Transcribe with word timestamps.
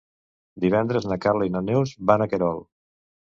Divendres 0.63 1.05
na 1.11 1.17
Carla 1.27 1.47
i 1.49 1.53
na 1.57 1.63
Neus 1.67 1.93
van 2.13 2.25
a 2.25 2.29
Querol. 2.33 2.65